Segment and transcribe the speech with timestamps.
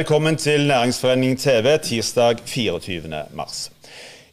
[0.00, 3.02] Velkommen til Næringsforeningen TV tirsdag 24.
[3.34, 3.70] mars.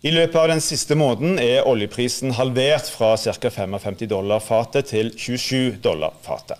[0.02, 3.50] I løpet av den siste måneden er oljeprisen halvert fra ca.
[3.52, 6.56] 55 dollar fatet til 27 dollar fatet.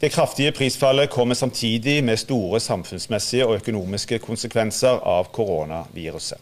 [0.00, 6.38] Det kraftige prisfallet kommer samtidig med store samfunnsmessige og økonomiske konsekvenser av koronaviruset.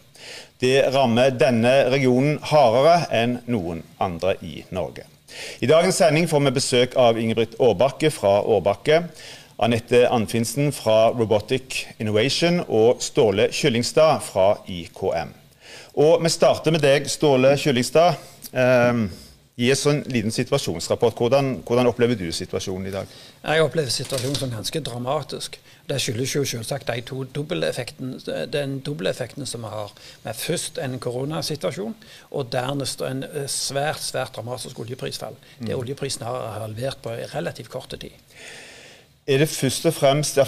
[0.60, 5.08] Det rammer denne regionen hardere enn noen andre i Norge.
[5.60, 9.04] I dagens sending får vi besøk av Ingebrigt Aarbakke fra Aarbakke.
[9.60, 15.34] Anette Anfinsen fra Robotic Innovation og Ståle Kyllingstad fra IKM.
[16.00, 18.14] Og Vi starter med deg, Ståle Kyllingstad.
[18.56, 19.02] Eh,
[19.60, 21.18] gi oss en liten situasjonsrapport.
[21.18, 23.10] Hvordan, hvordan, opplever du situasjonen i dag?
[23.42, 25.60] Jeg opplever situasjonen som ganske dramatisk.
[25.90, 29.92] Det skyldes jo selvsagt de to den dobbelteffekten som vi har.
[30.24, 31.94] Med først en koronasituasjon,
[32.30, 35.36] og dernest en eh, svært svært dramatisk oljeprisfall.
[35.58, 35.66] Mm.
[35.66, 38.16] Det oljeprisen har halvert på relativt kort tid.
[39.30, 40.40] Er det først og fremst,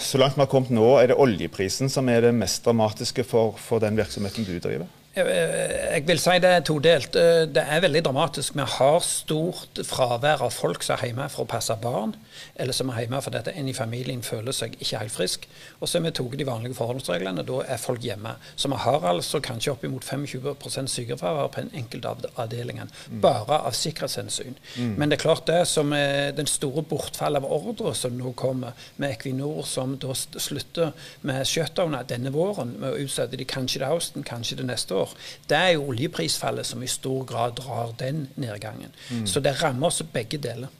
[0.00, 3.52] så langt vi har kommet nå, er det oljeprisen som er det mest dramatiske for,
[3.60, 4.88] for den virksomheten du driver?
[5.10, 7.16] Jeg vil si det er todelt.
[7.50, 8.54] Det er veldig dramatisk.
[8.54, 12.12] Vi har stort fravær av folk som er hjemme for å passe barn,
[12.54, 15.48] eller som er hjemme fordi en i familien føler seg ikke helt frisk.
[15.80, 17.42] Og så har vi tatt de vanlige forholdsreglene.
[17.48, 18.36] Da er folk hjemme.
[18.54, 23.18] Så vi har altså kanskje oppimot 25% sykefravær på en enkelt av avdelingene, mm.
[23.24, 24.54] bare av sikkerhetshensyn.
[24.76, 24.94] Mm.
[24.94, 28.78] Men det er klart det som er den store bortfallet av ordre som nå kommer,
[29.00, 30.94] med Equinor som da slutter
[31.26, 34.99] med shutdowner denne våren, med å utsette de kanskje til høsten, kanskje til neste år
[35.02, 35.14] år,
[35.50, 38.92] det er jo oljeprisfallet som i stor grad drar den nedgangen.
[39.10, 39.26] Mm.
[39.26, 40.72] Så det rammer oss begge deler.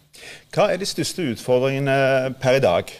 [0.53, 2.93] Hva er de største utfordringene per i dag?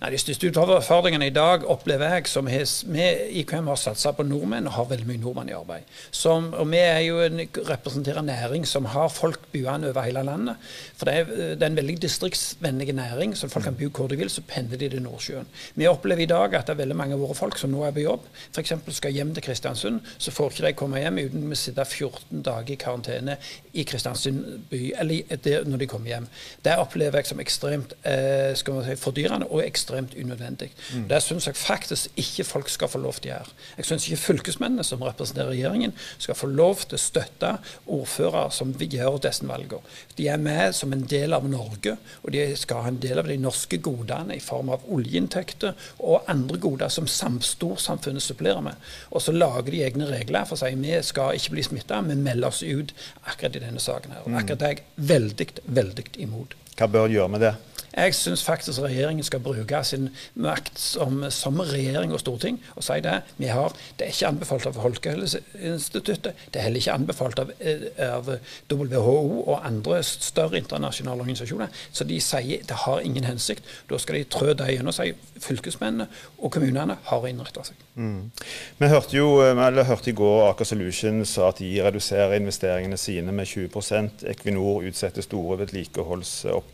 [0.00, 3.06] Ja, de største utfordringene i dag opplever jeg som vi
[3.40, 5.88] i KM har satsa på nordmenn og har veldig mye nordmenn i arbeid.
[6.10, 10.56] Som, og Vi er jo en, representerer næring som har folk boende over hele landet.
[10.96, 14.18] For det er, det er, en veldig distriktsvennlig næring, så folk kan bo hvor de
[14.20, 15.48] vil, så pendler de til Nordsjøen.
[15.74, 17.94] Vi opplever i dag at det er veldig mange av våre folk som nå er
[17.96, 18.74] på jobb, f.eks.
[18.98, 22.74] skal hjem til Kristiansund, så får ikke de komme hjem uten å sitte 14 dager
[22.74, 23.38] i karantene
[23.72, 26.28] i Kristiansund by, eller når de kommer hjem.
[26.64, 30.72] Det opplever jeg som ekstremt eh, skal man si, fordyrende og ekstremt ekstremt unødvendig.
[30.94, 31.08] Mm.
[31.08, 33.54] Det syns jeg faktisk ikke folk skal få lov til å gjøre.
[33.78, 37.52] Jeg syns ikke fylkesmennene som representerer regjeringen, skal få lov til å støtte
[37.86, 39.80] ordførere som gjør disse valgene.
[40.16, 43.28] De er med som en del av Norge, og de skal ha en del av
[43.28, 48.78] de norske godene i form av oljeinntekter og andre goder som storsamfunnet supplerer med.
[49.10, 52.16] Og så lager de egne regler for å si vi skal ikke bli smitta, vi
[52.18, 54.14] melder oss ut akkurat i denne saken.
[54.14, 54.24] her.
[54.24, 54.40] Og mm.
[54.40, 55.48] akkurat det er jeg veldig,
[55.78, 56.56] veldig imot.
[56.78, 57.54] Hva bør gjøre med det?
[57.98, 63.00] Jeg syns faktisk regjeringen skal bruke sin makt som, som, regjering og storting og si
[63.02, 63.16] det.
[63.40, 66.44] Vi har, det er ikke anbefalt av Folkehelseinstituttet.
[66.52, 68.30] Det er heller ikke anbefalt av, eh, av,
[68.70, 71.72] WHO og andre større internasjonale organisasjoner.
[71.92, 73.66] Så de sier det har ingen hensikt.
[73.90, 75.16] Da skal de trø det gjennom seg.
[75.42, 76.06] Fylkesmennene
[76.38, 77.82] og kommunene har innretta seg.
[77.98, 78.30] Mm.
[78.78, 83.32] Vi hørte jo eh, eller hørte i går Aker sa at de reduserer investeringene sine
[83.32, 86.67] med 20% Equinor utsetter store vedlikeholdsoppdrag.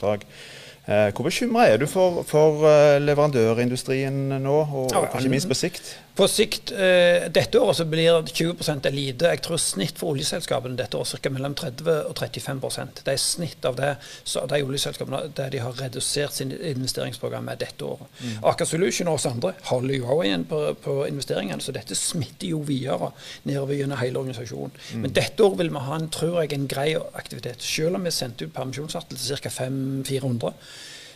[0.84, 5.56] Eh, hvor bekymra er du for, for eh, leverandørindustrien nå, og, og ikke minst på
[5.56, 5.94] sikt?
[6.14, 9.26] På sikt, eh, Dette året så blir 20 elite.
[9.26, 11.30] Jeg tror snitt for oljeselskapene dette året ca.
[11.30, 15.72] mellom 30 og 35% Det er snitt av det så de oljeselskapene der de har
[15.72, 18.06] redusert sin investeringsprogram med dette året.
[18.20, 18.44] Mm.
[18.44, 22.48] Aker Solution og oss andre holder jo også igjen på, på investeringene, så dette smitter
[22.48, 23.10] jo videre
[23.42, 24.70] nedover gjennom hele organisasjonen.
[24.94, 25.00] Mm.
[25.02, 27.62] Men dette året vil vi ha en, tror jeg, en grei aktivitet.
[27.62, 29.50] Selv om vi sendte ut permisjonsvarsel til ca.
[29.50, 30.54] 400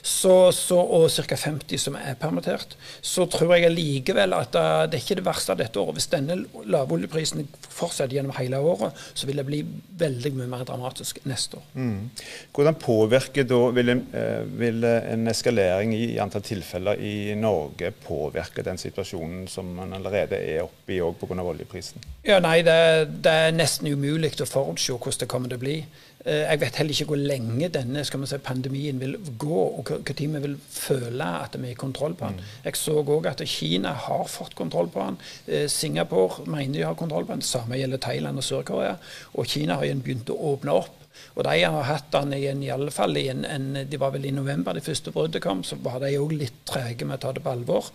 [0.09, 1.37] så, så, og ca.
[1.37, 5.53] 50 som er permittert, så tror jeg likevel at uh, det er ikke det verste
[5.53, 5.99] av dette året.
[5.99, 9.61] Hvis denne lave oljeprisen fortsetter gjennom hele året, så vil det bli
[10.01, 11.67] veldig mye mer dramatisk neste år.
[11.77, 12.09] Mm.
[12.57, 18.65] Hvordan påvirker da, vil en, uh, vil en, eskalering i antall tilfeller i Norge påvirke
[18.65, 21.43] den situasjonen som man allerede er oppe i pga.
[21.43, 22.01] oljeprisen?
[22.25, 22.79] Ja, nei, det,
[23.25, 25.77] det er nesten umulig å forutse hvordan det kommer til å bli.
[26.25, 30.19] Eh, jeg vet heller ikke hvor lenge denne skal si, pandemien vil gå, og når
[30.19, 32.41] vi vil føle at vi i kontroll på den.
[32.41, 32.55] Mm.
[32.65, 35.19] Jeg så òg at Kina har fått kontroll på den.
[35.47, 37.43] Eh, Singapore mener de har kontroll på den.
[37.43, 38.97] Samme gjelder Thailand og Sør-Korea.
[39.35, 40.95] Og Kina har igjen begynt å åpne opp.
[41.35, 44.27] Og de har hatt den igjen i alle fall i en, en, De var vel
[44.29, 47.33] i november det første bruddet kom, så var de òg litt trege med å ta
[47.35, 47.91] det på alvor.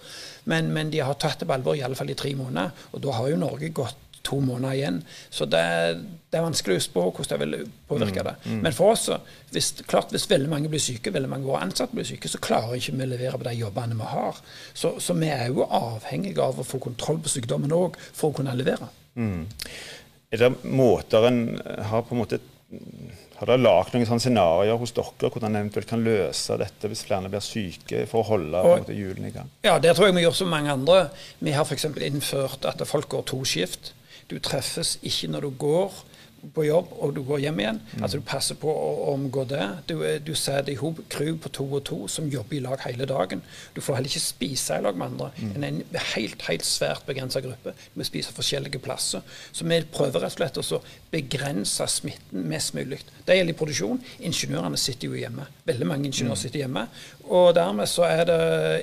[0.52, 2.88] Men, men, de har tatt det på alvor i alle fall i tre måneder.
[2.94, 5.00] Og da har jo Norge gått to måneder igjen.
[5.30, 5.64] Så det,
[6.32, 8.36] det er vanskelig å spå hvordan det vil påvirke mm, det.
[8.46, 8.62] Mm.
[8.66, 9.10] Men for oss,
[9.52, 12.42] hvis, klart, hvis veldig mange blir syke, veldig mange av våre ansatte blir syke, så
[12.44, 14.40] klarer ikke vi å levere på de jobbene vi har.
[14.72, 18.40] Så, så vi er jo avhengige av å få kontroll på sykdommen òg for å
[18.40, 18.90] kunne levere.
[19.20, 19.46] Mm.
[20.34, 21.44] Er det måter en
[21.92, 22.42] har på en måte
[23.44, 27.04] har dere lagd noen sånne scenarioer hos dere hvordan en eventuelt kan løse dette hvis
[27.08, 29.50] flere blir syke, for å holde hjulene i gang?
[29.66, 31.10] Ja, Det tror jeg vi gjør som mange andre.
[31.44, 31.90] Vi har f.eks.
[32.08, 33.94] innført at folk går to skift.
[34.30, 36.04] Du treffes ikke når du går
[36.52, 37.80] på jobb og du går hjem igjen.
[37.94, 38.04] Mm.
[38.04, 39.64] Altså Du passer på å omgå det.
[39.88, 42.82] Du, eh, du setter i hop crew på to og to som jobber i lag
[42.84, 43.44] hele dagen.
[43.76, 45.30] Du får heller ikke spise i lag med andre.
[45.38, 45.54] Mm.
[45.56, 47.76] En, en helt, helt svært begrensa gruppe.
[47.96, 49.24] Vi spiser forskjellige plasser.
[49.52, 50.82] Så vi prøver rett og slett å
[51.14, 53.00] begrense smitten mest mulig.
[53.24, 54.02] Det gjelder i produksjon.
[54.28, 55.48] Ingeniørene sitter jo hjemme.
[55.70, 56.44] Veldig mange ingeniører mm.
[56.44, 56.88] sitter hjemme.
[57.32, 58.42] Og dermed så er det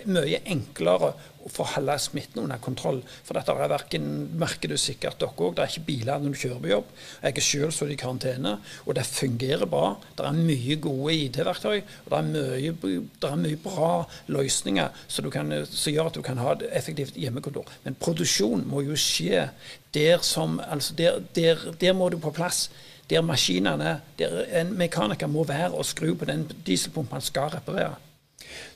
[0.08, 1.12] mye enklere
[1.50, 3.00] for å holde smitten under kontroll.
[3.26, 4.08] For dette er verken,
[4.40, 6.92] merker du sikkert dere òg, det er ikke biler når du kjører på jobb.
[7.22, 8.56] Jeg er selv så i karantene,
[8.86, 9.94] og det fungerer bra.
[10.18, 13.90] Det er mye gode IT-verktøy, og det er, mye, det er mye, bra
[14.30, 17.68] løsninger som, som, gjør at du kan ha et effektivt hjemmekontor.
[17.84, 19.48] Men produksjon må jo skje
[19.94, 22.68] der som altså der, der, der må du på plass
[23.10, 27.96] der maskinene der En mekaniker må være og skru på den dieselpumpen han skal reparere.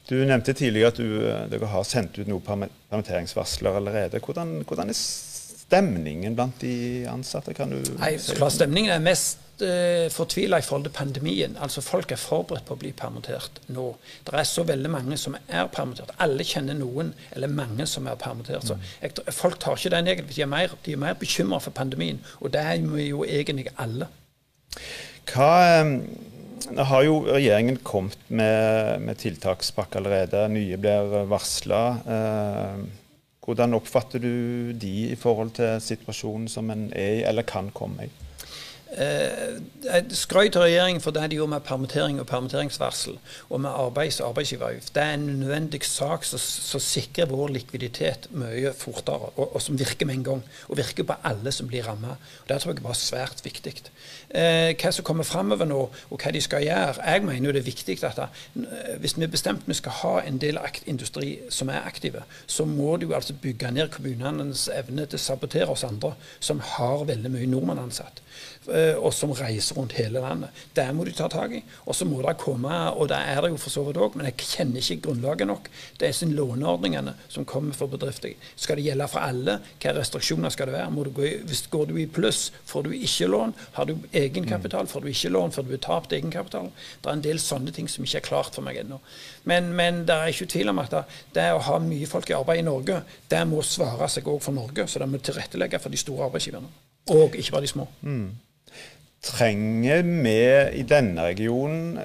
[0.08, 4.20] Du nevnte tidligere at du, eh, dere har sendt ut noen permitteringsvarsler allerede.
[4.20, 7.55] Hvordan, hvordan, er stemningen blant de ansatte?
[7.56, 11.56] Kan du Nei, klart Stemningen er mest eh, fortvila i forhold til pandemien.
[11.56, 13.87] Altså Folk er forberedt på å bli permittert nå.
[14.26, 16.12] Det er så veldig mange som er permittert.
[16.20, 18.69] Alle kjenner noen, eller mange som er permittert.
[18.69, 19.32] Så mm.
[19.32, 20.37] folk tar ikke den egentlig.
[20.37, 22.20] De er mer, de er mer bekymra for pandemien.
[22.44, 24.12] Og det er vi jo egentlig alle.
[25.32, 25.50] Hva...
[25.88, 26.34] Nå
[26.72, 30.46] har jo regjeringen kommet med, med tiltakspakke allerede.
[30.52, 31.81] Nye blir varsla.
[32.16, 32.84] Eh,
[33.44, 38.08] hvordan oppfatter du de i forhold til situasjonen som en er i, eller kan komme
[38.08, 38.12] i?
[38.94, 43.17] Eh, jeg skrøt av regjeringen for det de gjorde med permittering og permitteringsvarsel
[43.49, 44.93] og med arbeids- og arbeidsgiveravgift.
[44.94, 46.38] Det er en nødvendig sak som,
[46.85, 50.43] sikrer vår likviditet mye fortere, og, og, som virker med en gang.
[50.69, 52.23] Og virker på alle som blir rammet.
[52.49, 53.75] Det tror jeg var svært viktig.
[54.31, 55.81] Eh, hva som kommer framover nå,
[56.11, 59.26] og hva de skal gjøre Jeg mener det er viktig at da, eh, hvis vi
[59.31, 63.70] bestemt vi skal ha en del industri som er aktive, så må du altså bygge
[63.70, 68.24] ned kommunenes evne til å sabotere oss andre, som har veldig mye nordmenn ansatt.
[68.65, 70.53] Eh, og som reiser rundt hele landet.
[70.73, 71.61] Det må de ta tak i.
[71.85, 74.31] Og så må det komme, og det er det jo for så vidt òg, men
[74.31, 75.69] jeg kjenner ikke grunnlaget nok.
[76.01, 78.33] Det er sin låneordningene som kommer for bedrifter.
[78.57, 79.59] Skal det gjelde for alle?
[79.75, 81.05] Hvilke restriksjoner skal det være?
[81.05, 83.53] Du i, hvis går du i pluss, får du ikke lån.
[83.77, 86.71] Har du egenkapital, får du ikke lån før du tapt egenkapital.
[87.03, 89.01] Det er en del sånne ting som ikke er klart for meg ennå.
[89.45, 90.97] Men, men det er ikke tvil om at
[91.37, 94.57] det å ha mye folk i arbeid i Norge, det må svare seg òg for
[94.57, 94.89] Norge.
[94.89, 96.73] Så det må tilrettelegge for de store arbeidsgiverne.
[97.12, 97.89] Og ikke bare de små.
[98.01, 98.29] Mm.
[99.25, 100.39] Trenger vi
[100.81, 101.99] i denne regionen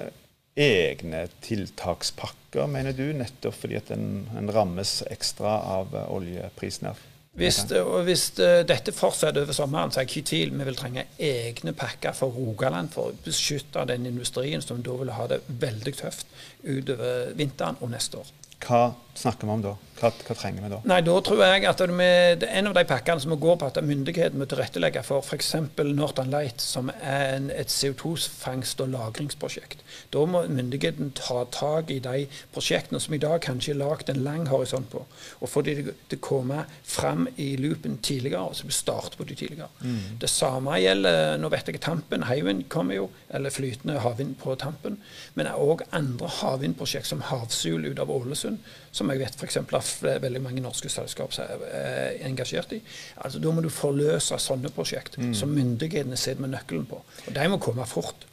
[0.60, 6.90] egne tiltakspakker, mener du, nettopp fordi at en, en rammes ekstra av oljeprisen?
[7.38, 7.60] Hvis,
[8.04, 11.04] hvis uh, dette fortsetter over sommeren, så er jeg ikke i tvil vi vil trenge
[11.22, 15.94] egne pakker for Rogaland for å beskytte den industrien som da vil ha det veldig
[16.02, 16.26] tøft
[16.66, 18.34] utover vinteren og neste år.
[18.60, 19.76] Hva snakker vi om da?
[20.00, 20.78] Hva, hva, trenger vi da?
[20.88, 23.80] Nei, Da tror jeg at det, med, En av de pakkene som går på at
[23.84, 25.50] myndigheten må tilrettelegge for f.eks.
[25.90, 29.84] Northern Light, som er en, et CO2-fangst- og lagringsprosjekt.
[30.14, 32.24] Da må myndigheten ta tak i de
[32.54, 35.04] prosjektene som i dag kanskje er lagd en lang horisont på,
[35.40, 39.36] og få de til å komme fram i loopen tidligere, og så starte på de
[39.36, 39.68] tidligere.
[39.84, 40.16] Mm.
[40.22, 42.24] Det samme gjelder Nå vet jeg Tampen.
[42.30, 44.96] Hywind kommer jo, eller flytende havvind på Tampen.
[45.34, 48.49] Men det er òg andre havvindprosjekt, som Havsul ut av Ålesund
[48.92, 49.60] som jeg vet f.eks.
[49.60, 52.80] at veldig mange norske selskap er engasjert i.
[53.16, 55.34] Altså, Da må du forløse sånne prosjekt mm.
[55.34, 57.02] som myndighetene sitter med nøkkelen på.
[57.26, 58.26] Og De må komme fort.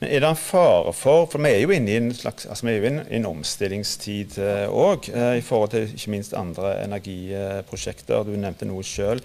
[0.00, 2.66] Men Er det en fare for For vi er jo inne i en slags, altså
[2.66, 4.36] vi er jo inne i en omstillingstid
[4.68, 8.26] òg, eh, eh, i forhold til ikke minst andre energiprosjekter.
[8.28, 9.22] Du nevnte noe sjøl.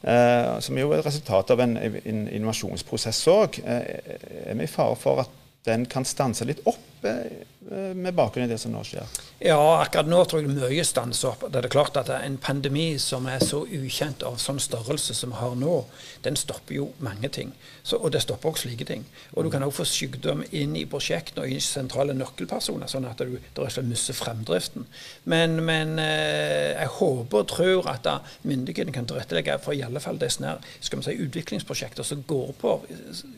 [0.00, 3.60] Eh, som er jo et resultat av en, en innovasjonsprosess òg.
[3.60, 4.14] Eh,
[4.46, 5.36] er vi i fare for at
[5.68, 9.06] den kan stanse litt opp eh, med bakgrunn i det som nå skjer?
[9.40, 11.44] Ja, akkurat nå tror jeg mye stanser opp.
[11.52, 15.38] Det er klart at En pandemi som er så ukjent av sånn størrelse som vi
[15.38, 15.76] har nå,
[16.24, 17.52] den stopper jo mange ting.
[17.82, 19.04] Så, og det stopper også slike ting.
[19.32, 23.22] Og du kan også få sykdom inn i prosjektene og i sentrale nøkkelpersoner, sånn at
[23.22, 24.84] du rett og mister fremdriften.
[25.30, 28.10] Men, men eh, jeg håper og tror at
[28.42, 32.76] myndighetene kan tilrettelegge for i alle fall det skal vi si, utviklingsprosjekter som går på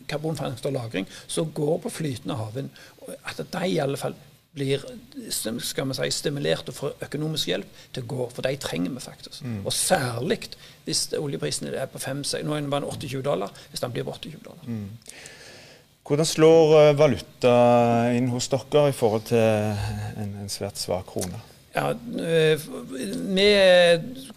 [0.09, 2.71] karbonfangst og -lagring, som går på flytende havvind.
[3.27, 4.15] At de i alle fall
[4.53, 4.83] blir
[5.33, 8.27] skal vi si, stimulert og får økonomisk hjelp til å gå.
[8.35, 9.45] For de trenger vi faktisk.
[9.45, 9.61] Mm.
[9.65, 10.43] Og særlig
[10.85, 13.55] hvis oljeprisen er på 5 Nå er den 28 dollar.
[13.71, 14.67] Hvis den blir på 28 dollar.
[14.67, 14.91] Mm.
[16.03, 17.55] Hvordan slår eh, valuta
[18.17, 21.39] inn hos dere i forhold til en, en svært svak krone?
[21.75, 22.61] Ja, eh,
[22.93, 23.47] vi,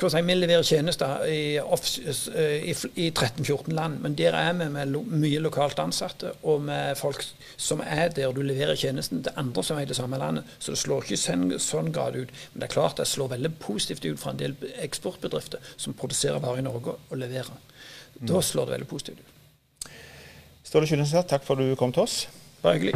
[0.09, 5.01] si, vi, leverer tjenester i, i, i 13-14 land, men der er vi med lo,
[5.03, 7.25] mye lokalt ansatte og med folk
[7.57, 10.47] som er der du leverer tjenesten til andre som er i det samme landet.
[10.59, 12.31] Så det slår ikke sånn, sånn grad ut.
[12.53, 14.55] Men det er klart det slår veldig positivt ut for en del
[14.87, 17.51] eksportbedrifter som produserer varer i Norge og leverer.
[18.21, 18.47] Da mm.
[18.47, 19.91] slår det veldig positivt ut.
[20.65, 22.21] Ståle Kyllingsrud, takk for at du kom til oss.
[22.63, 22.95] Bare hyggelig.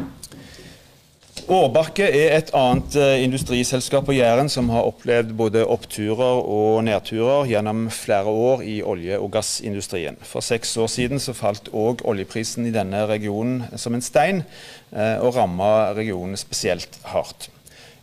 [1.47, 7.47] Årbakke er et annet eh, industriselskap på Jæren som har opplevd både oppturer og nedturer
[7.47, 10.19] gjennom flere år i olje- og gassindustrien.
[10.25, 14.43] For seks år siden så falt òg oljeprisen i denne regionen som en stein,
[14.91, 17.49] eh, og ramma regionen spesielt hardt.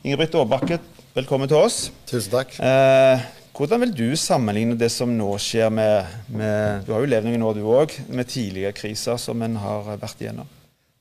[0.05, 0.81] Ingebrigt Årbakke,
[1.16, 1.90] velkommen til oss.
[2.07, 2.57] Tusen takk.
[2.62, 3.26] Eh,
[3.57, 7.49] hvordan vil du sammenligne det som nå skjer med, med Du har jo levd noen
[7.49, 10.56] år, du òg, med tidligere kriser som en har vært igjennom?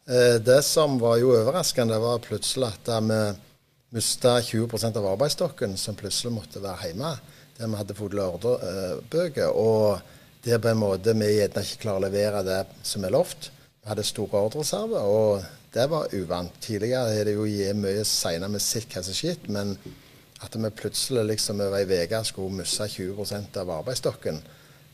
[0.09, 3.21] Eh, det som var jo overraskende, var plutselig at vi
[3.95, 7.15] mista 20% av arbeidsstokken, som plutselig måtte være hjemme.
[7.57, 9.49] Der vi hadde fått ordrebøker.
[9.49, 9.99] Og
[10.45, 13.49] der på en måte vi gjerne ikke klarer å levere det som er lovt.
[13.81, 15.41] Vi hadde store ordreserver, og
[15.73, 16.61] det var uvant.
[16.61, 19.73] Tidligere har det jo gitt mye seinere sett hva som skjedde, men
[20.45, 24.41] at vi plutselig liksom over ei uke skulle miste 20% av arbeidsstokken.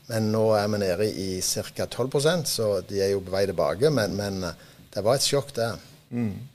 [0.08, 1.84] Men nå er vi nede i ca.
[1.84, 3.90] 12% så de er jo på vei tilbake.
[3.90, 4.54] men, men
[4.92, 5.70] det var et sjokk, det.
[6.12, 6.48] Mm.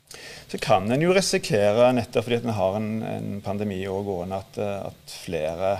[0.48, 5.16] Så kan en jo risikere, nettopp fordi vi har en, en pandemi gående, at, at
[5.26, 5.72] flere,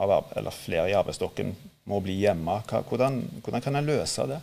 [0.00, 0.14] av,
[0.56, 1.52] flere, i arbeidsstokken
[1.90, 2.60] må bli hjemme.
[2.70, 4.40] Hvordan, hvordan kan en løse det?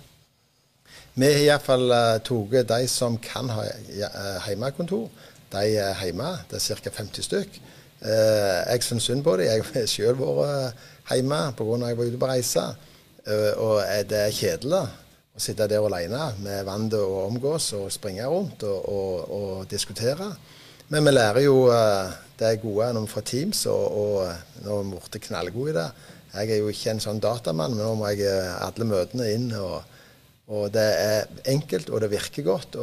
[1.17, 5.07] Vi har iallfall eh, tatt de som kan ha uh, hjemmekontor.
[5.51, 6.35] De er hjemme.
[6.51, 6.93] Det er ca.
[6.99, 7.57] 50 stykk.
[8.03, 9.49] Uh, jeg syns synd på dem.
[9.49, 11.81] Jeg har selv vært hjemme pga.
[11.89, 12.67] jeg var ute på reise.
[13.57, 14.85] Og det er kjedelig
[15.37, 20.31] å sitte der alene med til å omgås og springe rundt og, og, og, diskutere.
[20.89, 24.87] Men vi lærer jo uh, det gode når vi får Teams, og, og nå er
[24.87, 25.87] vi blir knallgode i det.
[26.37, 29.51] Jeg er jo ikke en sånn datamann, men nå må jeg uh, alle møtene inn.
[29.61, 29.77] Og,
[30.47, 32.79] og, det er enkelt, og det virker godt.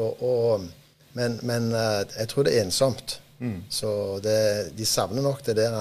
[1.18, 3.18] men, men uh, jeg tror det er ensomt.
[3.42, 3.64] Mm.
[3.72, 3.90] Så
[4.22, 4.38] det,
[4.78, 5.74] de savner nok det der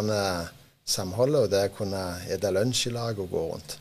[0.84, 3.78] samholdet og det å kunne spise lunsj i lag og gå rundt.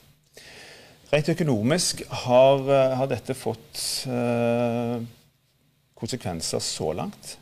[1.13, 4.97] Rent økonomisk, har, eh, har dette fått uh,
[5.93, 7.35] konsekvenser så langt?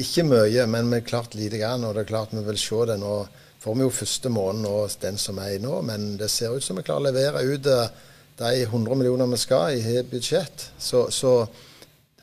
[0.00, 1.84] Ikke mye, men vi klart lite grann.
[1.84, 3.18] Og det er klart vi vil se det nå.
[3.60, 6.64] Får vi jo første måned og den som er i nå, men det ser ut
[6.64, 7.92] som vi klarer å levere ut eh,
[8.40, 10.70] de 100 millioner vi skal i budsjett.
[10.78, 11.34] Så, så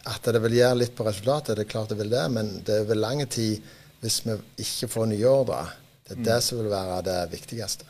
[0.09, 2.79] at det vil gjøre litt på resultatet, det er klart det vil det, men det
[2.79, 3.61] er vel lang tid
[4.01, 5.69] hvis vi ikke får nye ordrer.
[6.01, 6.27] Det er mm.
[6.31, 7.85] det som vil være det viktigste.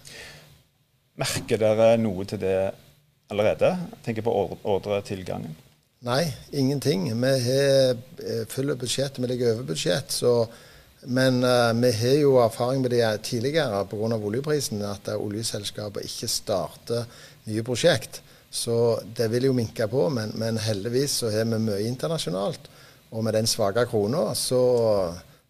[1.21, 2.57] Merker dere noe til det
[3.33, 3.75] allerede?
[4.05, 5.55] Tenker på ordretilgangen.
[6.03, 7.05] Nei, ingenting.
[7.21, 10.11] Vi har eh, fulle budsjett, vi ligger over budsjett.
[10.11, 10.33] Så,
[11.03, 14.17] men uh, vi har jo erfaring med det tidligere pga.
[14.17, 17.05] oljeprisen, at oljeselskapet ikke starter
[17.47, 18.21] nye prosjekt.
[18.53, 22.67] Så det vil jo minke på, men, men heldigvis så har vi mye internasjonalt.
[23.13, 24.59] Og med den svake krona så,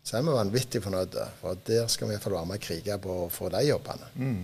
[0.03, 1.25] så, er vi vanvittig fornøyde.
[1.41, 4.12] For der skal vi iallfall være med og krige på å få de jobbene.
[4.15, 4.43] Mm.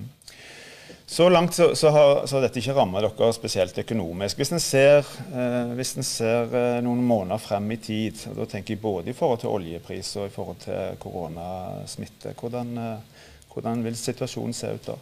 [1.12, 4.38] Så langt så, så, har, så har, dette ikke rammet dere spesielt økonomisk.
[4.38, 8.46] Hvis en ser, eh, hvis en ser eh, noen måneder frem i tid, og da
[8.52, 13.82] tenker jeg både i forhold til oljepris og i forhold til koronasmitte, hvordan, eh, hvordan
[13.88, 15.00] vil situasjonen se ut da?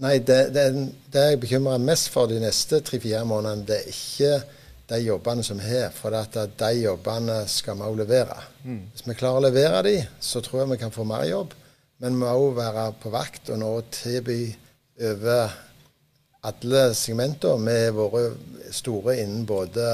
[0.00, 0.64] Nei, det, det,
[1.12, 4.32] det jeg bekymrer mest for de neste tre-fire månedene, det er ikke
[4.94, 5.92] de jobbene som vi har.
[5.92, 8.40] For at de jobbene skal vi òg levere.
[8.64, 8.80] Mm.
[8.96, 11.52] Hvis vi klarer å levere de, så tror jeg vi kan få mer jobb.
[12.00, 14.40] Men vi må òg være på vakt og nå tilby
[15.00, 15.52] over
[16.42, 17.60] alle segmenter.
[17.62, 19.86] Vi har vært store innen både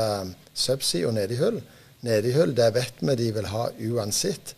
[0.57, 1.61] subsea og nedihull.
[2.07, 4.55] Nedihull det vet vi de vil ha uansett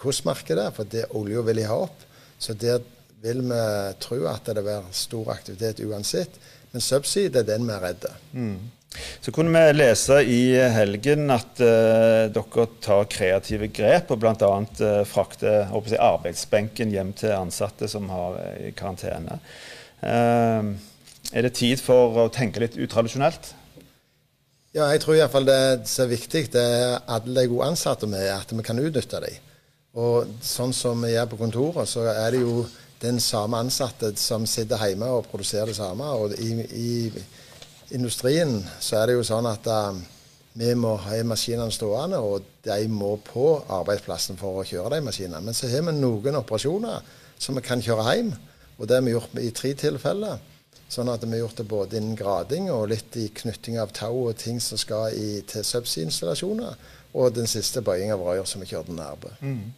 [0.00, 2.02] hvordan markedet er, for det olja vil de ha opp.
[2.38, 2.82] Så der
[3.24, 3.60] vil vi
[4.04, 6.36] tro at det vil være stor aktivitet uansett.
[6.72, 8.10] Men subsea det er den vi er redde.
[8.32, 8.58] Mm.
[9.24, 10.40] Så kunne vi lese i
[10.74, 14.50] helgen at uh, dere tar kreative grep og bl.a.
[14.80, 19.40] Uh, frakter arbeidsbenken hjem til ansatte som har uh, karantene.
[20.04, 20.74] Uh,
[21.34, 23.54] er det tid for å tenke litt utradisjonelt?
[24.74, 28.22] Ja, jeg tror iallfall det som er viktig, det er alle de gode ansatte vi
[28.26, 29.36] at vi kan utnytte dem.
[29.94, 32.64] Og sånn som vi gjør på kontoret, så er det jo
[33.04, 36.08] den samme ansatte som sitter hjemme og produserer det samme.
[36.18, 36.90] Og i, i
[37.90, 39.98] industrien så er det jo sånn at uh,
[40.54, 45.42] vi må ha maskinene stående, og de må på arbeidsplassen for å kjøre de maskinene.
[45.42, 47.02] Men så har vi noen operasjoner
[47.42, 48.34] som vi kan kjøre hjem.
[48.78, 50.42] Og det har vi gjort i tre tilfeller.
[50.90, 54.28] Sånn at vi har gjort det både innen grading og litt i knytting av tau
[54.28, 56.78] og ting som skal i, til subsea-installasjoner.
[57.14, 59.34] Og den siste bøying av rør som vi kjørte nærme.
[59.42, 59.74] Mm.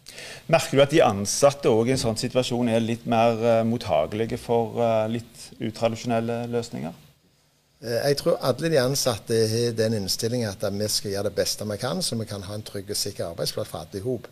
[0.52, 4.40] Merker du at de ansatte òg i en sånn situasjon er litt mer uh, mottagelige
[4.40, 7.05] for uh, litt utradisjonelle løsninger?
[7.84, 11.68] Uh, jeg tror alle de ansatte har den innstillingen at vi skal gjøre det beste
[11.68, 14.28] vi kan, så vi kan ha en trygg og sikker arbeidsplass for alle i hop.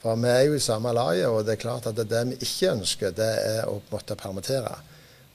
[0.00, 2.38] For vi er jo i samme laget, og det er klart at det, det vi
[2.40, 4.72] ikke ønsker, det er å måtte permittere.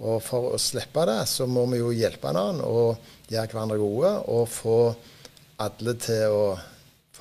[0.03, 4.11] Og for å slippe det, så må vi jo hjelpe hverandre og gjøre hverandre gode.
[4.33, 4.79] Og få
[5.63, 6.47] alle til å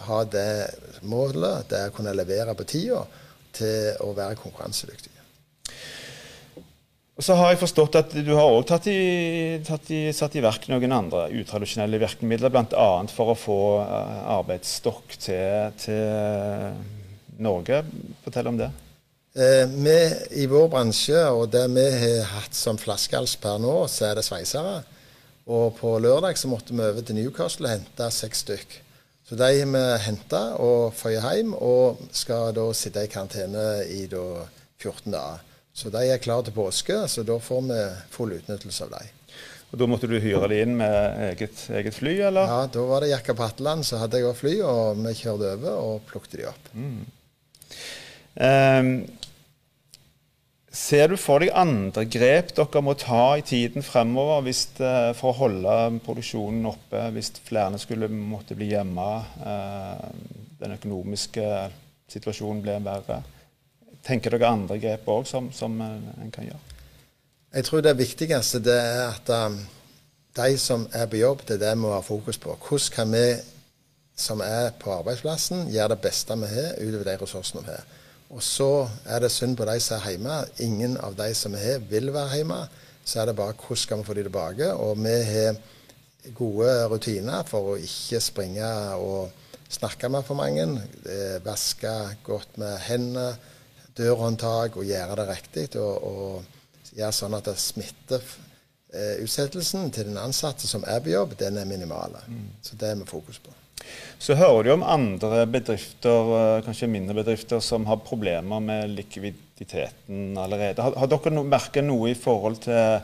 [0.08, 0.48] ha det
[1.06, 3.04] målet, det er å kunne levere på tida,
[3.54, 5.13] til å være konkurransedyktige.
[7.22, 12.50] Så har jeg forstått at du har òg satt i verk noen andre utradisjonelle virkemidler,
[12.50, 12.88] bl.a.
[13.06, 17.84] for å få eh, arbeidsstokk til, til Norge.
[18.24, 18.72] Fortell om det.
[19.38, 19.94] Eh, vi
[20.42, 24.26] I vår bransje, og det vi har hatt som flaskehals per nå, så er det
[24.26, 24.80] sveisere.
[25.46, 28.78] Og på lørdag så måtte vi over til Newcastle og hente seks stykk.
[29.24, 34.04] Så de har vi henta og føyer hjem, og skal da sitte i karantene i
[34.10, 34.26] da
[34.82, 35.53] 14 dager.
[35.74, 37.80] Så de er klare til påske, så da får vi
[38.14, 39.10] full utnyttelse av dem.
[39.74, 42.46] Og Da måtte du hyre de inn med eget, eget, fly, eller?
[42.46, 46.06] Ja, da var det Jakka Patteland, så hadde jeg fly, og vi kjørte over og
[46.06, 46.70] plukket de opp.
[46.78, 47.00] Mm.
[48.38, 48.92] Um,
[50.70, 55.32] ser du for deg andre grep dere må ta i tiden fremover hvis, uh, for
[55.32, 55.76] å holde
[56.06, 59.10] produksjonen oppe, hvis flere skulle måtte bli hjemme,
[59.42, 60.06] uh,
[60.62, 61.50] den økonomiske
[62.14, 63.24] situasjonen blir verre?
[64.04, 66.60] Tenker dere andre grep òg som, som uh, en kan gjøre?
[67.54, 69.58] Jeg tror det viktigste det er at um,
[70.36, 72.56] de som er på jobb, det er det vi må ha fokus på.
[72.68, 73.26] Hvordan kan vi
[74.16, 77.84] som er på arbeidsplassen, gjøre det beste vi har, utover de ressursene vi har.
[78.34, 80.40] Og så er det synd på de som er hjemme.
[80.62, 82.60] Ingen av de som er her, vil være hjemme.
[83.04, 84.70] Så er det bare hvordan skal vi få de tilbake.
[84.72, 85.58] Og vi har
[86.34, 89.34] gode rutiner for å ikke springe og
[89.68, 90.66] snakke med for mange.
[91.04, 91.92] Eh, vaske
[92.24, 93.34] godt med hendene,
[93.98, 95.68] dørhåndtak og gjøre det riktig.
[95.80, 98.22] Og, og gjøre sånn at det smitter
[98.94, 102.16] eh, utsettelsen til den ansatte som er på jobb, den er minimal.
[102.28, 102.48] Mm.
[102.62, 103.54] Så det er vi fokus på.
[104.18, 110.38] Så hører du om andre bedrifter, eh, kanskje mindre bedrifter, som har problemer med likviditeten
[110.38, 110.82] allerede.
[110.82, 113.02] Har, har dere no, merket noe i forhold, til,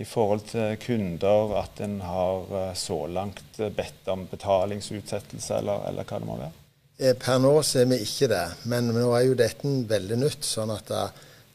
[0.00, 6.08] i forhold til kunder, at en har eh, så langt bedt om betalingsutsettelse, eller, eller
[6.08, 6.65] hva det må være?
[6.98, 10.44] Eh, per nå så er vi ikke det, men nå er jo dette veldig nytt.
[10.44, 10.92] sånn at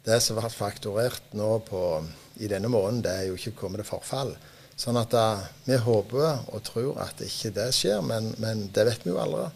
[0.06, 2.04] det som ble fakturert nå på,
[2.41, 4.36] i denne måneden, det er jo ikke kommet til forfall.
[4.77, 5.13] Sånn at
[5.67, 9.49] vi håper og tror at ikke det skjer, men, men det vet vi jo aldri.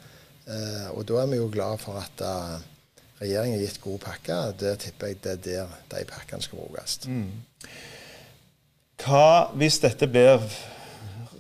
[0.45, 2.60] Eh, og da er vi jo glad for at uh,
[3.17, 4.54] regjeringen har gitt gode pakker.
[4.60, 7.00] Det tipper jeg det er der de pakkene skal brukes.
[7.10, 7.32] Mm.
[9.02, 10.43] Hva hvis dette blir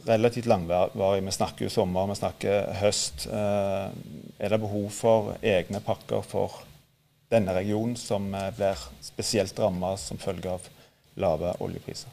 [0.07, 1.23] relativt langvarig?
[1.25, 3.27] Vi snakker jo sommer, vi snakker høst.
[3.27, 6.63] er det behov for egne pakker for
[7.31, 10.67] denne regionen, som blir spesielt rammet som følge av
[11.15, 12.11] lave oljepriser?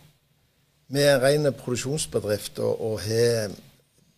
[0.92, 3.52] Vi er en ren produksjonsbedrift og har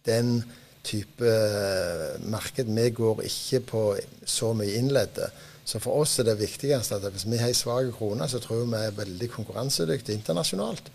[0.07, 0.43] den
[0.85, 2.69] type eh, marked.
[2.69, 3.83] Vi går ikke på
[4.27, 5.31] så mye innledde.
[5.65, 8.65] Så for oss er det viktigste at hvis vi har en svak krone, så tror
[8.65, 10.91] vi vi er veldig konkurransedyktige internasjonalt.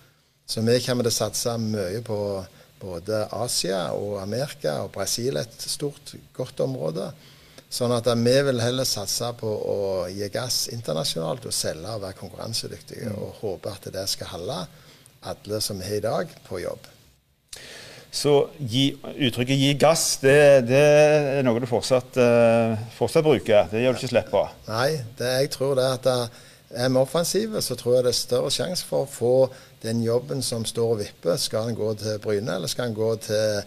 [0.50, 2.20] Så vi kommer til å satse mye på
[2.80, 7.10] både Asia og Amerika, og Brasil er et stort, godt område.
[7.70, 12.18] Sånn at vi vil heller satse på å gi gass internasjonalt og selge og være
[12.18, 14.63] konkurransedyktige, og håpe at det skal holde
[15.30, 16.88] alle som er i dag, på jobb.
[18.10, 20.86] Så gi, uttrykket 'gi gass' det, det,
[21.38, 23.68] er noe du fortsatt, uh, fortsatt bruker?
[23.70, 24.42] Det gjør du ikke slipp på?
[24.65, 26.08] Nei, det, jeg tror det at
[26.70, 29.36] er vi offensive, så tror jeg det er større sjanse for å få
[29.84, 31.38] den jobben som står og vipper.
[31.38, 33.62] Skal den gå til Bryne, eller skal den gå til,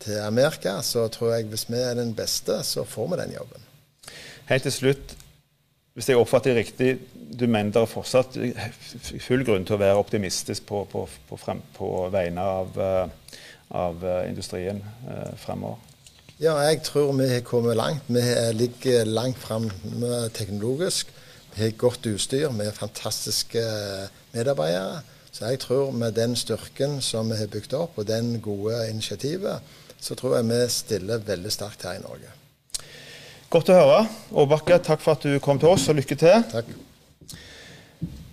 [0.00, 0.80] til Amerika?
[0.82, 3.66] Så tror jeg hvis vi er den beste, så får vi den jobben.
[4.50, 5.16] Helt til slutt,
[5.94, 8.36] hvis jeg oppfatter det riktig, du mener det er fortsatt
[9.20, 13.36] full grunn til å være optimistisk på, på, på, frem, på vegne av, eh,
[13.76, 15.76] av, eh, industrien eh, fremover?
[16.40, 18.06] Ja, jeg tror vi har kommet langt.
[18.08, 18.22] Vi
[18.56, 21.10] ligger langt framme teknologisk.
[21.52, 23.60] Vi har godt utstyr, vi har fantastiske
[24.32, 25.02] medarbeidere.
[25.32, 29.62] Så jeg tror med den styrken som vi har bygd opp, og den gode initiativet,
[30.00, 32.34] så tror jeg vi stiller veldig sterkt her i Norge.
[33.50, 34.04] Godt å høre.
[34.30, 36.46] Åbakke, takk for at du kom til oss, og lykke til.
[36.52, 36.70] Takk.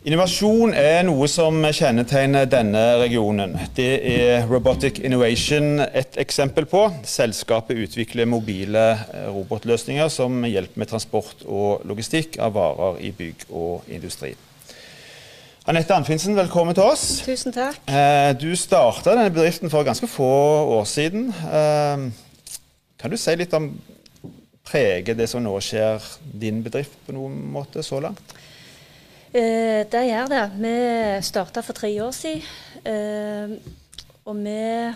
[0.07, 3.57] Innovasjon er noe som kjennetegner denne regionen.
[3.75, 6.85] Det er Robotic Innovation et eksempel på.
[7.03, 13.49] Selskapet utvikler mobile eh, robotløsninger som hjelper med transport og logistikk av varer i bygg
[13.49, 14.31] og industri.
[15.67, 17.01] Anette Anfinsen, velkommen til oss.
[17.25, 17.81] Tusen takk.
[17.91, 20.27] Eh, du starta denne bedriften for ganske få
[20.77, 21.25] år siden.
[21.27, 22.05] Eh,
[22.95, 23.73] kan du si litt om
[24.67, 26.03] Preger det som nå skjer
[26.39, 28.33] din bedrift på noen måte så langt?
[29.33, 30.45] Eh, det gjør det.
[30.55, 30.73] Vi
[31.27, 32.47] starta for tre år siden.
[32.87, 33.59] Eh,
[34.23, 34.93] og vi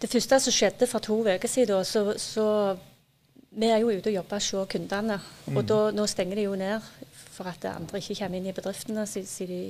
[0.00, 2.76] Det første som skjedde for to uker siden, så, så
[3.50, 5.20] Vi er jo ute og jobber hos kundene.
[5.56, 6.80] Og da, nå stenger de jo ned
[7.40, 9.60] for at andre ikke kommer inn i bedriftene siden de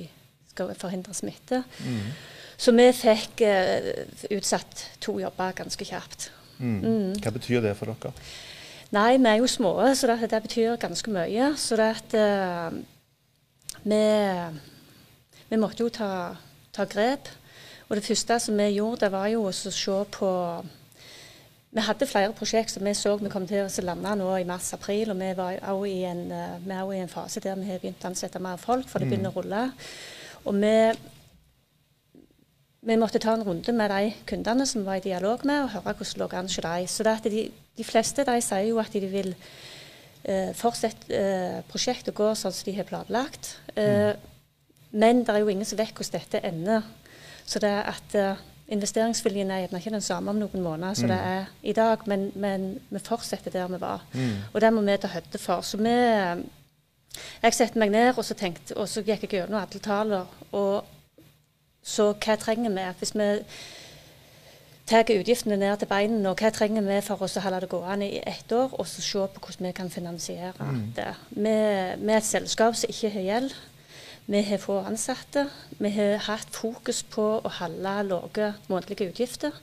[0.51, 1.63] skal forhindre smitte.
[1.79, 2.11] Mm.
[2.59, 4.05] Så vi fikk eh,
[4.35, 6.27] utsatt to jobber ganske kjapt.
[6.59, 7.15] Mm.
[7.23, 8.11] Hva betyr det for dere?
[8.91, 11.53] Nei, vi er jo små, så det, det betyr ganske mye.
[11.57, 12.75] Så det at eh,
[13.87, 14.03] vi,
[15.49, 16.11] vi måtte jo ta,
[16.75, 17.31] ta grep.
[17.87, 20.31] Og det første som vi gjorde, det var jo å se på
[21.71, 25.13] Vi hadde flere prosjekt som vi så vi kom til å lande nå i mars-april.
[25.13, 28.03] Og vi var også i en, eh, er i en fase der vi har begynt
[28.03, 29.71] å ansette mer folk, for det begynner å rulle.
[30.45, 30.75] Og vi,
[32.81, 35.69] vi måtte ta en runde med de kundene som vi var i dialog med, og
[35.69, 36.87] høre hvordan det lå an hos dem.
[36.87, 39.33] Så de, de fleste de sier jo at de vil
[40.25, 43.55] eh, fortsette eh, prosjektet gå sånn som de har planlagt.
[43.75, 44.13] Eh,
[44.91, 46.81] Men det er jo ingen som vet hvordan dette ender.
[47.47, 51.11] Så det er at eh, investeringsviljen er gjerne ikke den samme om noen måneder som
[51.11, 54.05] det er i dag, men, men vi fortsetter der vi var.
[54.53, 55.61] Og det må vi ta høyde for.
[55.61, 55.97] Så vi
[57.43, 60.85] Jeg satte meg ned og så, tenkte, og så gikk jeg gjennom alle tallene og
[61.83, 62.85] så hva trenger vi?
[62.99, 63.27] Hvis vi
[64.91, 68.07] tar utgiftene ned til beina, og hva trenger vi for oss å holde det gående
[68.07, 71.09] i ett år, og så se på hvordan vi kan finansiere det.
[71.29, 71.55] Vi,
[72.03, 73.55] vi er et selskap som ikke har gjeld.
[74.25, 75.47] Vi har få ansatte.
[75.77, 79.55] Vi har hatt fokus på å holde lave månedlige utgifter.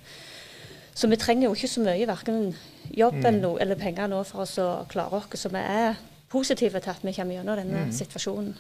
[0.95, 2.53] Så vi trenger jo ikke så mye, verken
[2.91, 5.31] jobb noe, eller penger nå for oss å klare oss.
[5.39, 5.95] Så vi er
[6.29, 8.57] positive til at vi kommer gjennom denne situasjonen.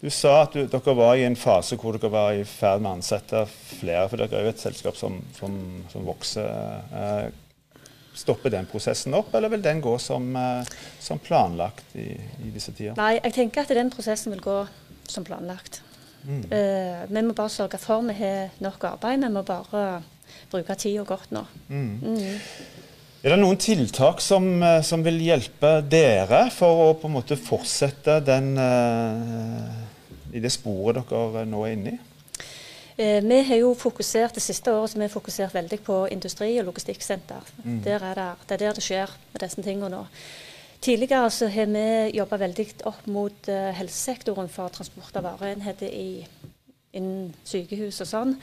[0.00, 2.88] Du sa at du, dere var i en fase hvor dere var i ferd med
[2.88, 5.58] å ansette flere, for dere er jo et selskap som, som,
[5.92, 6.48] som vokser.
[6.96, 7.26] Eh,
[8.16, 12.72] stopper den prosessen opp, eller vil den gå som, eh, som planlagt i, i disse
[12.72, 12.96] tider?
[12.96, 14.56] Nei, jeg tenker at den prosessen vil gå
[15.12, 15.82] som planlagt.
[16.28, 19.22] Eh, vi må bare sørge for vi har nok arbeid.
[19.24, 20.02] Vi må bare
[20.50, 21.44] bruke tida godt nå.
[23.20, 27.36] Er det noen tiltak som, eh, som vil hjelpe dere for å på en måte
[27.36, 31.98] fortsette den, uh, i det sporet dere nå er inne i?
[33.00, 36.66] Vi har jo fokusert det siste året så vi har fokusert veldig på industri- og
[36.66, 37.40] logistikksenter.
[37.84, 40.02] Der er det, det er der det skjer med disse tingene nå.
[40.80, 47.34] Tidligere så har vi jobba veldig opp mot eh, helsesektoren for transport av vareenheter innen
[47.44, 48.38] sykehus og sånn.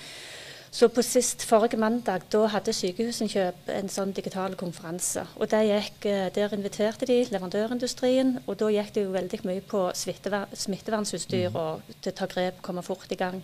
[0.78, 5.24] Så på sist forrige mandag da hadde Sykehusinnkjøp en sånn digital konferanse.
[5.40, 9.62] og det gikk, eh, Der inviterte de leverandørindustrien, og da gikk det jo veldig mye
[9.62, 13.44] på smittever smittevernsutstyr og til å ta grep, komme fort i gang.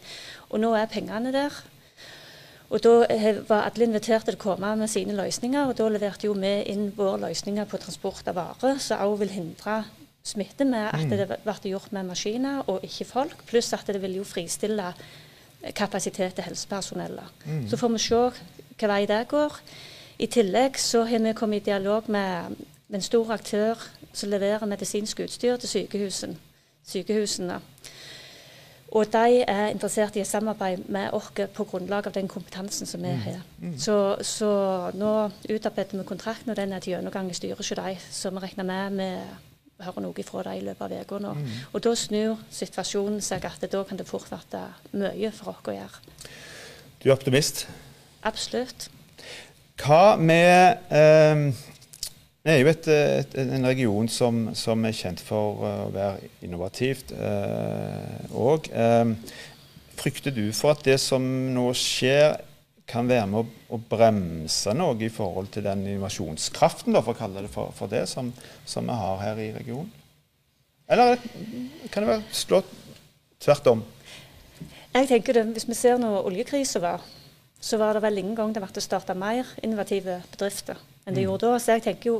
[0.51, 1.51] Og nå er pengene der.
[2.73, 2.93] Og da
[3.47, 6.88] var alle invitert til å komme med sine løsninger, og da leverte jo vi inn
[6.97, 9.83] våre løsninger på transport av varer, som også vil hindre
[10.25, 14.17] smitte med at det ble gjort med maskiner og ikke folk, pluss at det vil
[14.21, 14.93] jo fristille
[15.75, 17.45] kapasitet til helsepersonellet.
[17.69, 19.59] Så får vi se hvilken vei det går.
[20.23, 22.55] I tillegg så har vi kommet i dialog med
[22.93, 23.79] med en stor aktør
[24.13, 26.36] som leverer medisinsk utstyr til sykehusen,
[26.86, 27.55] sykehusene.
[28.93, 33.01] Og de er interessert i et samarbeid med oss på grunnlag av den kompetansen som
[33.01, 33.39] vi har.
[33.77, 34.51] Så, så
[34.93, 35.13] nå
[35.49, 37.97] utarbeider vi kontrakten, og den er til gjennomgang i styret hos dem.
[38.12, 39.01] Så vi regner med
[39.73, 41.34] vi hører noe fra dem i løpet av uka nå.
[41.73, 45.73] Og da snur situasjonen seg at da kan det fort bli mye for oss å
[45.73, 46.03] gjøre.
[47.01, 47.65] Du er optimist.
[48.23, 48.91] Absolutt.
[49.82, 51.41] Hva med eh,
[52.43, 56.32] Vi er jo et, et, en region som, som er kjent for eh, å være
[56.43, 57.13] innovativt
[58.36, 58.67] òg.
[59.95, 61.23] frykter du for at det som
[61.56, 62.36] nå skjer,
[62.89, 67.21] kan være med å, å bremse noe i forhold til den innovasjonskraften, da, for å
[67.21, 68.34] kalle det for, for det, som,
[68.67, 69.88] som vi har her i regionen?
[70.91, 71.15] Eller
[71.93, 72.73] kan det være slått
[73.39, 73.86] tvert om?
[74.91, 77.08] Jeg tenker det, Hvis vi ser når oljekrisen var,
[77.63, 81.47] så var det vel ingen gang det ble starta mer innovative bedrifter enn det gjorde
[81.47, 81.59] da.
[81.59, 82.19] Så jeg tenker jo,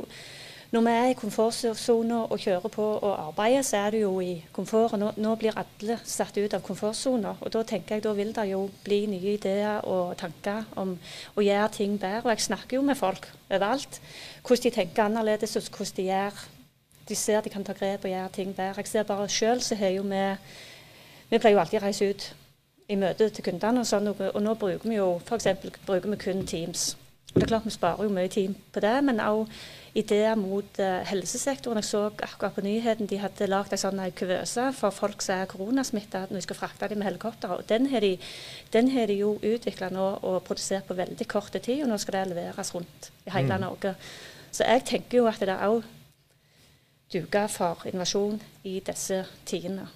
[0.74, 4.32] når vi er i komfortsona og kjører på og arbeider, så er det jo i
[4.52, 4.92] komfort.
[4.92, 7.36] og Nå, nå blir alle satt ut av komfortsona.
[7.40, 10.96] Og da tenker jeg da vil det jo bli nye ideer og tanker om
[11.36, 12.24] å gjøre ting bedre.
[12.24, 14.00] Og jeg snakker jo med folk overalt.
[14.42, 16.44] Hvordan de tenker annerledes, og hvordan de gjør
[17.08, 18.80] De ser de kan ta grep og gjøre ting bedre.
[18.80, 20.24] Jeg ser bare sjøl så har jo vi
[21.28, 22.34] Vi pleier jo alltid å reise ut
[22.88, 25.46] i møte til kundene, og sånn, og, og nå bruker vi jo f.eks.
[26.18, 26.96] kun Teams.
[27.34, 29.48] Det er klart Vi sparer jo mye tid på det, men òg
[29.98, 31.78] ideer mot uh, helsesektoren.
[31.78, 35.50] Jeg så akkurat på nyheten de hadde lagd en sånn kuvøse for folk som er
[35.50, 37.50] koronasmitta når de skal frakte dem med helikopter.
[37.50, 38.16] og Den har de,
[38.72, 42.20] den har de jo utvikla nå og produsert på veldig kort tid, og nå skal
[42.20, 43.66] det leveres rundt i hele mm.
[43.66, 43.94] Norge.
[44.54, 45.82] Så jeg tenker jo at det òg
[47.14, 49.88] duker for innovasjon i disse tidene.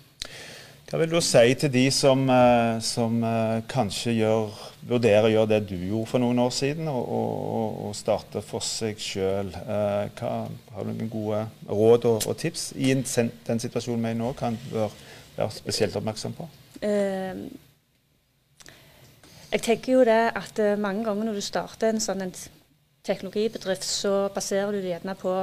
[0.89, 4.55] Hva vil du si til de som, eh, som eh, kanskje gjør,
[4.89, 8.65] vurderer å gjøre det du gjorde for noen år siden, og, og, og starte for
[8.65, 9.51] seg sjøl?
[9.53, 14.19] Eh, har du noen gode råd og, og tips i den situasjonen vi er i
[14.23, 14.95] nå, kan bør
[15.37, 16.49] være spesielt oppmerksom på?
[16.81, 17.45] Uh,
[19.53, 22.33] jeg tenker jo det at mange ganger når du starter en sånn en
[23.05, 25.37] teknologibedrift, så baserer du det gjerne på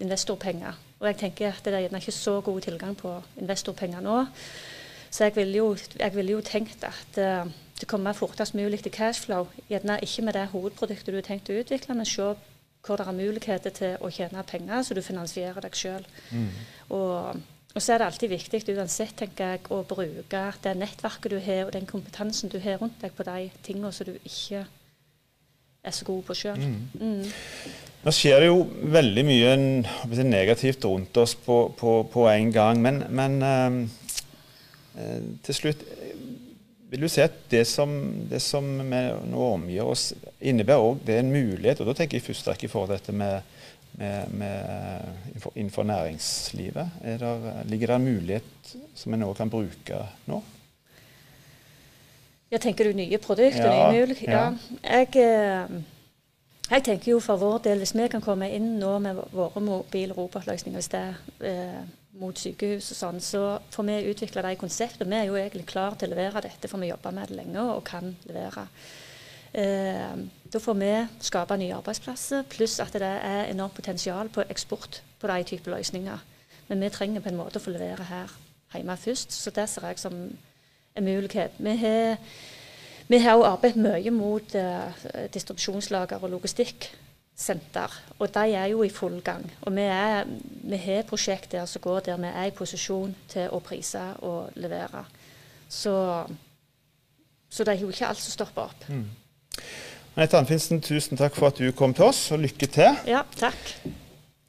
[0.00, 0.80] investorpenger.
[1.02, 3.12] Og jeg tenker at det er gjerne ikke så god tilgang på
[3.44, 4.22] investorpenger nå.
[5.10, 8.92] Så jeg ville jo, jeg vil jo tenkt at uh, det kommer fortest mulig til
[8.92, 9.46] cashflow.
[9.68, 12.32] Gjerne ikke med det hovedproduktet du har tenkt å utvikle, men se
[12.86, 16.06] hvor det er muligheter til å tjene penger, så du finansierer deg sjøl.
[16.30, 16.48] Mm.
[16.96, 17.40] Og,
[17.74, 21.66] og, så er det alltid viktig uansett, tenker jeg, å bruke det nettverket du har,
[21.66, 24.64] og den kompetansen du har rundt deg på de tingene som du ikke
[25.84, 26.58] er så god på sjøl.
[26.58, 26.80] Mm.
[27.02, 27.76] Mm.
[28.06, 29.54] Nå skjer det jo veldig mye
[30.24, 34.07] negativt rundt oss på, på, på en gang, men, men um Eh,
[35.46, 35.84] til slutt,
[36.88, 37.90] vil du si at det som,
[38.30, 42.24] det som nå omgir oss, innebærer òg det er en mulighet, og da tenker jeg
[42.24, 43.58] i første rekke til dette med,
[44.00, 46.94] med, med innenfor, næringslivet.
[47.20, 50.40] Der, ligger det en mulighet som vi nå kan bruke nå?
[52.50, 53.68] Jeg tenker du nye produkter?
[53.68, 54.32] Ja, nye muligheter?
[54.32, 54.44] Ja.
[54.82, 54.98] ja.
[54.98, 55.82] Jeg, eh,
[56.70, 60.16] jeg, tenker jo for vår del, hvis vi kan komme inn nå med våre mobile
[60.16, 61.04] robotløsninger, hvis det
[61.44, 61.82] eh,
[62.18, 65.10] mot sykehus og sånn, så får vi utvikle de konseptene.
[65.10, 67.62] Vi er jo egentlig klar til å levere dette, for vi jobber med det lenge
[67.62, 68.66] og kan levere.
[69.52, 70.18] Eh,
[70.52, 70.90] da får vi
[71.24, 76.28] skape nye arbeidsplasser, pluss at det er enormt potensial på eksport på de typer løsninger.
[76.68, 78.36] Men vi trenger på en måte å få levere her
[78.74, 81.56] hjemme først, så det ser jeg som en mulighet.
[81.58, 82.16] Vi har
[83.08, 86.90] vi har jo arbeidet mye mot eh, distribusjonslager og logistikk
[87.38, 87.92] senter.
[88.18, 89.44] Og de er jo i full gang.
[89.62, 90.26] Og vi, er,
[90.64, 94.58] vi har prosjekt der som går der vi er i posisjon til å prise og
[94.58, 95.04] levere.
[95.68, 95.94] Så,
[97.48, 98.88] så det er jo ikke alt som stopper opp.
[98.88, 99.06] Mm.
[100.18, 102.96] Anette Anfinsen, tusen takk for at du kom til oss, og lykke til.
[103.06, 103.76] Ja, takk.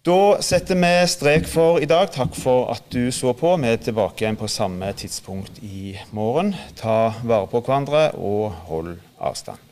[0.08, 2.10] Da setter vi strek for i dag.
[2.10, 3.54] Takk for at du så på.
[3.62, 6.56] Vi er tilbake igjen på samme tidspunkt i morgen.
[6.80, 9.69] Ta vare på hverandre og hold avstand.